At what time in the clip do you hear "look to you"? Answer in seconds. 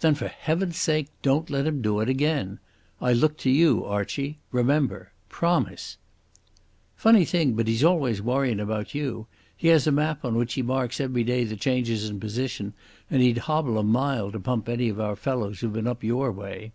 3.12-3.84